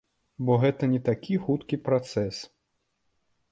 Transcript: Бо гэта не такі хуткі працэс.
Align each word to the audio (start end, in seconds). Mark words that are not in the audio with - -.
Бо 0.45 0.55
гэта 0.63 0.83
не 0.93 1.01
такі 1.09 1.37
хуткі 1.45 1.81
працэс. 1.91 2.43